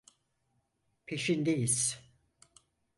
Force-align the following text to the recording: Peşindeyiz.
Peşindeyiz. 1.05 1.99